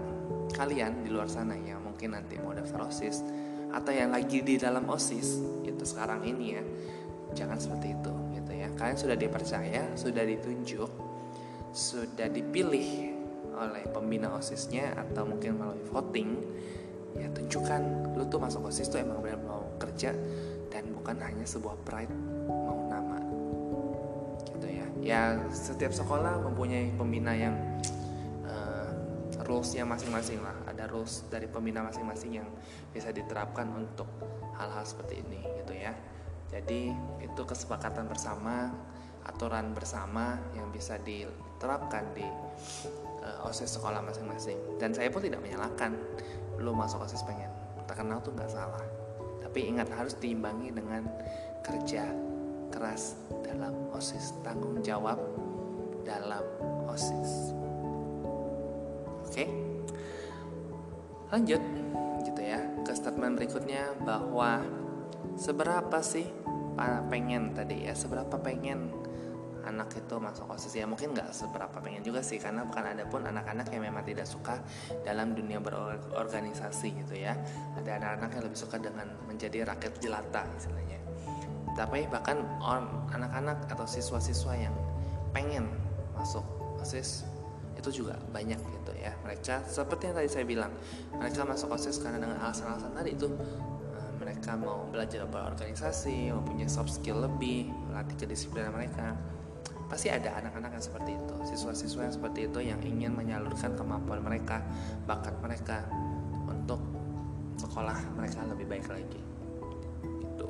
kalian 0.53 1.03
di 1.03 1.09
luar 1.11 1.27
sana 1.27 1.57
yang 1.57 1.83
mungkin 1.83 2.15
nanti 2.15 2.37
mau 2.39 2.53
daftar 2.55 2.87
osis 2.87 3.25
atau 3.73 3.89
yang 3.89 4.13
lagi 4.13 4.45
di 4.45 4.55
dalam 4.61 4.85
osis 4.85 5.41
itu 5.65 5.83
sekarang 5.83 6.21
ini 6.23 6.45
ya 6.53 6.63
jangan 7.33 7.57
seperti 7.57 7.97
itu 7.97 8.13
kalian 8.77 8.97
sudah 8.97 9.17
dipercaya, 9.17 9.83
sudah 9.93 10.23
ditunjuk, 10.25 10.91
sudah 11.73 12.27
dipilih 12.29 13.13
oleh 13.53 13.85
pembina 13.93 14.33
OSISnya 14.33 14.97
atau 14.97 15.29
mungkin 15.29 15.61
melalui 15.61 15.85
voting, 15.85 16.29
ya 17.17 17.29
tunjukkan 17.29 17.81
lu 18.17 18.25
tuh 18.29 18.41
masuk 18.41 18.65
OSIS 18.69 18.89
tuh 18.89 19.01
emang 19.01 19.21
benar 19.21 19.41
mau 19.45 19.61
kerja 19.77 20.13
dan 20.73 20.89
bukan 20.89 21.21
hanya 21.21 21.45
sebuah 21.45 21.77
pride 21.85 22.13
mau 22.49 22.89
nama. 22.89 23.21
Gitu 24.49 24.67
ya. 24.69 24.87
Ya 25.01 25.21
setiap 25.53 25.93
sekolah 25.93 26.41
mempunyai 26.41 26.89
pembina 26.97 27.37
yang 27.37 27.53
uh, 28.49 28.89
rulesnya 29.45 29.85
masing-masing 29.85 30.41
lah. 30.41 30.57
Ada 30.65 30.89
rules 30.89 31.29
dari 31.29 31.45
pembina 31.45 31.85
masing-masing 31.85 32.41
yang 32.41 32.49
bisa 32.89 33.13
diterapkan 33.13 33.69
untuk 33.69 34.09
hal-hal 34.57 34.81
seperti 34.81 35.21
ini 35.21 35.45
gitu 35.61 35.77
ya. 35.77 35.93
Jadi 36.53 36.93
itu 37.25 37.41
kesepakatan 37.41 38.05
bersama, 38.05 38.69
aturan 39.25 39.73
bersama 39.73 40.37
yang 40.53 40.69
bisa 40.69 41.01
diterapkan 41.01 42.13
di 42.13 42.27
uh, 43.25 43.47
OSIS 43.49 43.81
sekolah 43.81 44.05
masing-masing. 44.05 44.77
Dan 44.77 44.93
saya 44.93 45.09
pun 45.09 45.25
tidak 45.25 45.41
menyalahkan 45.41 45.97
lo 46.61 46.71
masuk 46.77 47.01
osis 47.01 47.25
pengen 47.25 47.49
terkenal 47.89 48.23
tuh 48.23 48.31
nggak 48.31 48.51
salah 48.51 48.85
tapi 49.43 49.69
ingat 49.69 49.91
harus 49.93 50.15
diimbangi 50.17 50.71
dengan 50.73 51.05
kerja 51.61 52.09
keras 52.73 53.19
dalam 53.45 53.73
osis 53.93 54.33
tanggung 54.41 54.81
jawab 54.81 55.19
dalam 56.01 56.41
osis 56.89 57.53
oke 59.21 59.29
okay? 59.29 59.47
lanjut 61.29 61.61
gitu 62.25 62.41
ya 62.41 62.61
ke 62.81 62.91
statement 62.95 63.37
berikutnya 63.37 63.93
bahwa 64.01 64.63
seberapa 65.35 65.99
sih 66.03 66.25
pengen 67.09 67.53
tadi 67.53 67.87
ya? 67.87 67.93
Seberapa 67.93 68.37
pengen 68.41 68.91
anak 69.63 69.95
itu 69.95 70.19
masuk 70.19 70.51
osis 70.51 70.75
ya 70.75 70.83
mungkin 70.83 71.15
nggak 71.15 71.31
seberapa 71.31 71.79
pengen 71.79 72.03
juga 72.03 72.19
sih 72.19 72.35
karena 72.35 72.67
bukan 72.67 72.83
ada 72.83 73.07
pun 73.07 73.23
anak-anak 73.23 73.71
yang 73.71 73.87
memang 73.87 74.03
tidak 74.03 74.27
suka 74.27 74.59
dalam 75.07 75.31
dunia 75.31 75.63
berorganisasi 75.63 76.99
gitu 76.99 77.15
ya. 77.15 77.31
Ada 77.79 78.03
anak-anak 78.03 78.29
yang 78.35 78.43
lebih 78.43 78.59
suka 78.59 78.75
dengan 78.75 79.07
menjadi 79.23 79.63
rakyat 79.63 79.93
jelata 80.03 80.43
istilahnya. 80.59 80.99
Tapi 81.73 82.05
bahkan 82.11 82.43
anak-anak 83.15 83.71
atau 83.71 83.87
siswa-siswa 83.87 84.53
yang 84.59 84.75
pengen 85.31 85.65
masuk 86.13 86.45
osis 86.77 87.25
itu 87.73 88.03
juga 88.03 88.19
banyak 88.29 88.59
gitu 88.59 88.91
ya. 88.99 89.15
Mereka 89.25 89.65
seperti 89.65 90.11
yang 90.11 90.15
tadi 90.19 90.29
saya 90.29 90.45
bilang 90.45 90.71
mereka 91.15 91.47
masuk 91.47 91.73
osis 91.73 91.97
karena 92.03 92.21
dengan 92.21 92.37
alasan-alasan 92.43 92.93
tadi 92.93 93.15
itu 93.17 93.27
mereka 94.43 94.59
mau 94.59 94.83
belajar 94.91 95.23
berorganisasi 95.23 96.35
mau 96.35 96.43
punya 96.43 96.67
soft 96.67 96.91
skill 96.91 97.23
lebih 97.23 97.71
melatih 97.87 98.27
kedisiplinan 98.27 98.75
mereka. 98.75 99.15
Pasti 99.87 100.11
ada 100.11 100.35
anak-anak 100.35 100.75
yang 100.75 100.83
seperti 100.83 101.15
itu 101.15 101.35
siswa-siswa 101.47 102.11
yang 102.11 102.11
seperti 102.11 102.51
itu 102.51 102.59
yang 102.59 102.75
ingin 102.83 103.15
menyalurkan 103.15 103.71
kemampuan 103.79 104.19
mereka 104.19 104.59
bakat 105.07 105.31
mereka 105.39 105.87
untuk 106.43 106.75
sekolah 107.55 107.95
mereka 108.19 108.43
lebih 108.43 108.67
baik 108.67 108.83
lagi. 108.91 109.21
Gitu. 110.03 110.49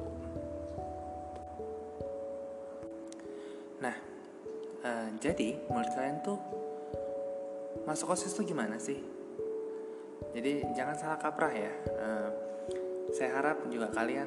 Nah 3.77 3.93
uh, 4.89 5.07
jadi 5.21 5.69
menurut 5.69 5.93
kalian 5.93 6.17
tuh 6.25 6.41
masuk 7.85 8.09
osis 8.09 8.33
tuh 8.33 8.41
gimana 8.41 8.81
sih? 8.81 8.97
Jadi 10.33 10.65
jangan 10.73 10.97
salah 10.97 11.21
kaprah 11.21 11.53
ya 11.53 11.69
uh, 11.93 12.42
saya 13.13 13.29
harap 13.37 13.69
juga 13.69 13.93
kalian 13.93 14.25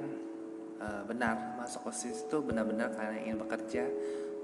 uh, 0.79 1.03
benar 1.11 1.59
masuk 1.59 1.91
osis 1.91 2.31
itu 2.31 2.39
benar-benar 2.39 2.95
kalian 2.95 3.27
ingin 3.27 3.39
bekerja 3.43 3.85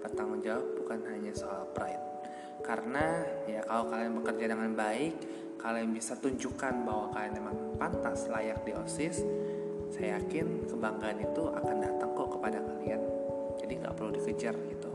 bertanggung 0.02 0.42
jawab 0.42 0.66
bukan 0.82 0.99
hanya 1.06 1.30
soal 1.30 1.62
pride. 1.70 2.02
Karena 2.66 3.22
ya 3.46 3.62
kalau 3.62 3.87
kalian 3.87 4.18
bekerja 4.18 4.50
dengan 4.50 4.75
baik 4.75 5.14
kalian 5.62 5.94
bisa 5.94 6.18
tunjukkan 6.18 6.82
bahwa 6.82 7.14
kalian 7.14 7.38
memang 7.38 7.56
pantas 7.78 8.26
layak 8.26 8.66
di 8.66 8.75
OSIS 8.75 9.22
saya 9.94 10.18
yakin 10.18 10.66
kebanggaan 10.66 11.22
itu 11.22 11.42
akan 11.46 11.76
datang 11.78 12.11
kok 12.18 12.28
kepada 12.34 12.58
kalian. 12.58 13.00
Jadi 13.62 13.72
nggak 13.78 13.94
perlu 13.94 14.11
dikejar 14.18 14.58
gitu. 14.58 14.90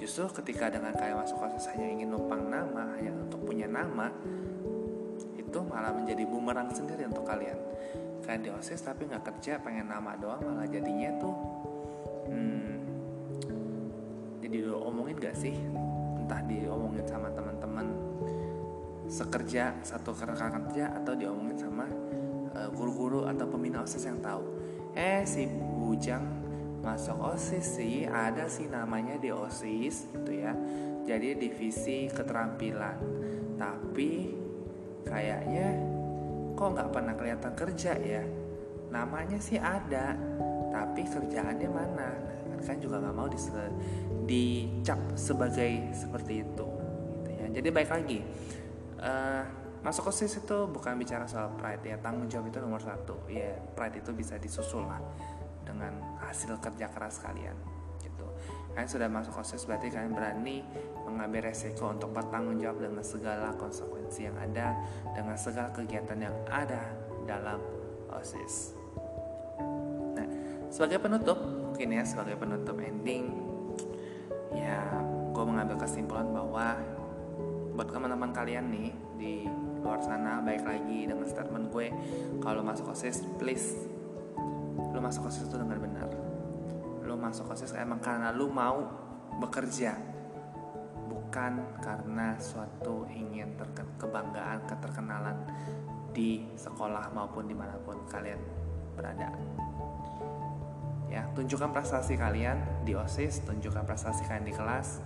Justru 0.00 0.24
ketika 0.40 0.72
dengan 0.72 0.96
kalian 0.96 1.20
masuk 1.20 1.36
OSIS 1.36 1.68
hanya 1.76 2.00
ingin 2.00 2.16
numpang 2.16 2.48
nama 2.48 2.96
hanya 2.96 3.12
untuk 3.12 3.44
punya 3.44 3.68
nama 3.68 4.08
itu 5.36 5.58
malah 5.68 5.92
menjadi 5.92 6.24
bumerang 6.24 6.72
sendiri 6.72 7.04
untuk 7.04 7.28
kalian 7.28 7.58
kalian 8.30 8.46
di 8.46 8.54
OSIS 8.54 8.86
tapi 8.86 9.10
nggak 9.10 9.26
kerja 9.26 9.58
pengen 9.58 9.90
nama 9.90 10.14
doang 10.14 10.38
malah 10.46 10.62
jadinya 10.70 11.10
tuh. 11.18 11.34
Hmm, 12.30 12.78
diomongin 14.38 15.18
gak 15.18 15.34
sih? 15.34 15.58
Entah 16.14 16.38
diomongin 16.46 17.02
sama 17.10 17.26
teman-teman 17.34 17.90
sekerja 19.10 19.82
satu 19.82 20.14
rekan 20.14 20.62
kerja 20.70 20.94
atau 21.02 21.18
diomongin 21.18 21.58
sama 21.58 21.90
uh, 22.54 22.70
guru-guru 22.70 23.26
atau 23.26 23.50
pembina 23.50 23.82
osis 23.82 24.06
yang 24.06 24.22
tahu. 24.22 24.46
Eh 24.94 25.26
si 25.26 25.50
bujang 25.50 26.22
masuk 26.86 27.34
osis 27.34 27.82
sih 27.82 28.06
ada 28.06 28.46
sih 28.46 28.70
namanya 28.70 29.18
di 29.18 29.34
osis 29.34 30.06
gitu 30.06 30.30
ya. 30.30 30.54
Jadi 31.02 31.34
divisi 31.34 32.06
keterampilan. 32.06 32.94
Tapi 33.58 34.38
kayaknya 35.02 35.89
kok 36.60 36.76
nggak 36.76 36.90
pernah 36.92 37.14
kelihatan 37.16 37.52
kerja 37.56 37.92
ya? 37.96 38.22
Namanya 38.92 39.40
sih 39.40 39.56
ada 39.56 40.12
tapi 40.68 41.08
kerjaannya 41.08 41.70
mana? 41.72 42.08
Nah, 42.52 42.60
kan 42.60 42.76
juga 42.76 43.00
nggak 43.00 43.16
mau 43.16 43.28
dicap 44.28 45.00
sebagai 45.16 45.96
seperti 45.96 46.44
itu 46.44 46.66
gitu 47.24 47.30
ya. 47.32 47.46
Jadi 47.48 47.68
baik 47.72 47.90
lagi. 47.90 48.20
Uh, 49.00 49.42
masuk 49.80 50.12
osis 50.12 50.44
itu 50.44 50.68
bukan 50.68 51.00
bicara 51.00 51.24
soal 51.24 51.56
pride 51.56 51.80
ya 51.88 51.96
tanggung 51.96 52.28
jawab 52.28 52.52
itu 52.52 52.60
nomor 52.60 52.84
satu. 52.84 53.24
Ya 53.32 53.56
pride 53.72 54.04
itu 54.04 54.12
bisa 54.12 54.36
disusul 54.36 54.84
lah 54.84 55.00
dengan 55.64 55.96
hasil 56.20 56.60
kerja 56.60 56.92
keras 56.92 57.24
kalian 57.24 57.69
kalian 58.80 58.96
sudah 58.96 59.12
masuk 59.12 59.44
osis 59.44 59.68
berarti 59.68 59.92
kalian 59.92 60.16
berani 60.16 60.64
mengambil 61.04 61.52
resiko 61.52 61.92
untuk 61.92 62.16
bertanggung 62.16 62.56
jawab 62.64 62.80
dengan 62.80 63.04
segala 63.04 63.52
konsekuensi 63.60 64.24
yang 64.24 64.32
ada 64.40 64.72
dengan 65.12 65.36
segala 65.36 65.68
kegiatan 65.68 66.16
yang 66.16 66.32
ada 66.48 66.88
dalam 67.28 67.60
osis. 68.08 68.72
Nah 70.16 70.28
sebagai 70.72 70.96
penutup 70.96 71.36
mungkin 71.36 71.92
ya 71.92 72.08
sebagai 72.08 72.40
penutup 72.40 72.80
ending 72.80 73.28
ya 74.56 74.80
gue 75.28 75.44
mengambil 75.44 75.76
kesimpulan 75.76 76.32
bahwa 76.32 76.80
buat 77.76 77.88
teman-teman 77.92 78.32
kalian 78.32 78.64
nih 78.72 78.88
di 79.20 79.34
luar 79.84 80.00
sana 80.00 80.40
baik 80.40 80.64
lagi 80.64 81.04
dengan 81.04 81.28
statement 81.28 81.68
gue 81.68 81.92
kalau 82.40 82.64
masuk 82.64 82.96
osis 82.96 83.28
please 83.36 83.76
lu 84.80 85.04
masuk 85.04 85.28
osis 85.28 85.44
itu 85.44 85.60
dengan 85.60 85.76
benar 85.76 86.29
lu 87.04 87.16
masuk 87.16 87.52
osis 87.52 87.72
emang 87.76 88.00
karena 88.00 88.32
lu 88.32 88.52
mau 88.52 88.84
bekerja 89.40 89.96
bukan 91.30 91.78
karena 91.78 92.34
suatu 92.42 93.06
ingin 93.06 93.54
kebanggaan 93.96 94.66
keterkenalan 94.66 95.38
di 96.10 96.42
sekolah 96.58 97.14
maupun 97.14 97.46
di 97.46 97.54
mana 97.54 97.78
pun 97.78 98.02
kalian 98.10 98.40
berada. 98.98 99.30
Ya 101.06 101.26
tunjukkan 101.34 101.70
prestasi 101.70 102.18
kalian 102.18 102.82
di 102.82 102.98
osis 102.98 103.46
tunjukkan 103.46 103.86
prestasi 103.86 104.26
kalian 104.26 104.46
di 104.46 104.54
kelas 104.54 105.02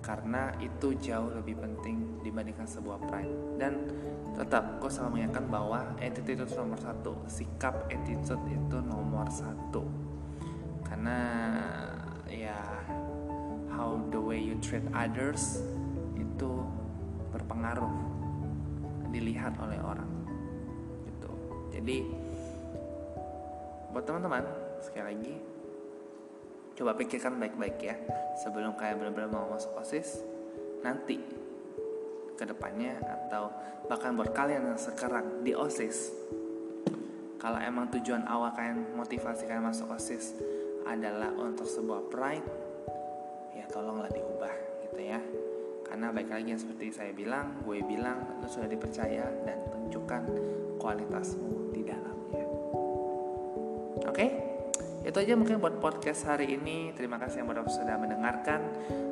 karena 0.00 0.56
itu 0.64 0.96
jauh 0.96 1.28
lebih 1.36 1.60
penting 1.60 2.24
dibandingkan 2.24 2.64
sebuah 2.64 2.96
pride. 3.08 3.60
Dan 3.60 3.84
tetap 4.32 4.80
gue 4.80 4.88
selalu 4.88 5.20
mengingatkan 5.20 5.44
bahwa 5.52 5.80
attitude 6.00 6.40
itu 6.40 6.56
nomor 6.56 6.80
satu 6.80 7.12
sikap 7.28 7.88
attitude 7.92 8.40
itu 8.48 8.76
nomor 8.80 9.28
satu 9.28 10.07
karena 10.98 11.22
ya 12.26 12.58
how 13.70 14.02
the 14.10 14.18
way 14.18 14.34
you 14.34 14.58
treat 14.58 14.82
others 14.90 15.62
itu 16.18 16.66
berpengaruh 17.30 17.94
dilihat 19.14 19.54
oleh 19.62 19.78
orang 19.78 20.10
gitu. 21.06 21.30
Jadi 21.70 22.02
buat 23.94 24.10
teman-teman 24.10 24.42
sekali 24.82 25.04
lagi 25.06 25.34
coba 26.74 26.98
pikirkan 26.98 27.38
baik-baik 27.38 27.78
ya 27.78 27.94
sebelum 28.42 28.74
kalian 28.74 28.98
benar-benar 28.98 29.30
mau 29.30 29.54
masuk 29.54 29.78
osis 29.78 30.26
nanti 30.82 31.22
ke 32.34 32.42
depannya 32.42 32.98
atau 33.06 33.54
bahkan 33.86 34.18
buat 34.18 34.34
kalian 34.34 34.74
yang 34.74 34.80
sekarang 34.82 35.46
di 35.46 35.54
osis 35.54 36.10
kalau 37.38 37.62
emang 37.62 37.86
tujuan 37.94 38.26
awal 38.26 38.50
kalian 38.50 38.98
motivasi 38.98 39.46
kalian 39.46 39.62
masuk 39.62 39.94
osis 39.94 40.34
adalah 40.88 41.30
untuk 41.36 41.68
sebuah 41.68 42.08
pride 42.08 42.48
ya 43.54 43.64
tolonglah 43.68 44.08
diubah 44.08 44.54
gitu 44.88 45.00
ya. 45.04 45.20
Karena 45.84 46.12
baik 46.12 46.28
lagi 46.28 46.48
yang 46.52 46.60
seperti 46.60 46.92
saya 46.92 47.12
bilang 47.12 47.64
gue 47.64 47.80
bilang 47.84 48.40
lu 48.40 48.48
sudah 48.48 48.68
dipercaya 48.68 49.24
dan 49.44 49.64
tunjukkan 49.72 50.22
kualitasmu 50.80 51.72
di 51.72 51.82
dalamnya. 51.84 52.44
Oke? 54.04 54.12
Okay? 54.12 54.30
itu 55.08 55.16
aja 55.24 55.40
mungkin 55.40 55.56
buat 55.56 55.80
podcast 55.80 56.28
hari 56.28 56.52
ini. 56.52 56.92
Terima 56.92 57.16
kasih 57.16 57.40
yang 57.40 57.48
sudah 57.64 57.96
mendengarkan. 57.96 58.60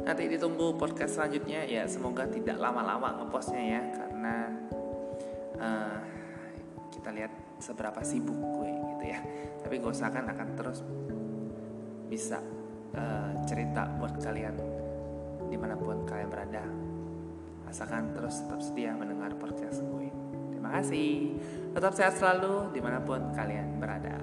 Nanti 0.05 0.29
ditunggu 0.29 0.77
podcast 0.77 1.17
selanjutnya. 1.17 1.65
Ya 1.65 1.89
semoga 1.89 2.29
tidak 2.29 2.61
lama-lama 2.61 3.25
ngepostnya 3.25 3.63
ya 3.65 3.83
karena 3.97 4.35
uh, 5.57 5.99
kita 6.93 7.11
lihat 7.17 7.33
seberapa 7.57 8.05
sibuk 8.05 8.37
gue 8.37 8.71
gitu 8.93 9.05
ya. 9.09 9.21
Tapi 9.65 9.81
gue 9.81 9.89
usahakan 9.89 10.37
akan 10.37 10.49
terus 10.53 10.85
bisa 12.07 12.39
uh, 12.95 13.33
cerita 13.45 13.91
buat 13.99 14.19
kalian 14.23 14.55
di 15.47 15.57
mana 15.59 15.75
pun 15.79 16.07
kalian 16.07 16.31
berada. 16.31 16.65
Asalkan 17.67 18.15
terus 18.15 18.47
tetap 18.47 18.63
setia 18.63 18.95
mendengar 18.95 19.35
podcast 19.35 19.83
gue 19.83 20.09
terima 20.67 20.83
kasih. 20.83 21.39
Tetap 21.77 21.93
sehat 21.95 22.15
selalu 22.19 22.75
di 22.75 22.81
mana 22.83 22.99
pun 22.99 23.31
kalian 23.35 23.79
berada 23.79 24.19